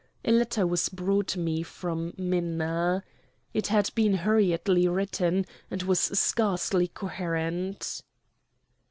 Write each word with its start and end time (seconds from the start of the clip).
A 0.25 0.31
letter 0.31 0.65
was 0.65 0.89
brought 0.89 1.37
me 1.37 1.61
from 1.61 2.15
Minna. 2.17 3.03
It 3.53 3.67
had 3.67 3.91
been 3.93 4.15
hurriedly 4.15 4.87
written, 4.87 5.45
and 5.69 5.83
was 5.83 5.99
scarcely 5.99 6.87
coherent. 6.87 8.01